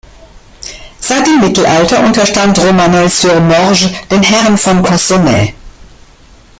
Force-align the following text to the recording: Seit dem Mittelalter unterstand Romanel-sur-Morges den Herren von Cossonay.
Seit 0.99 1.27
dem 1.27 1.41
Mittelalter 1.41 2.03
unterstand 2.03 2.57
Romanel-sur-Morges 2.57 3.87
den 4.09 4.23
Herren 4.23 4.57
von 4.57 4.81
Cossonay. 4.81 5.53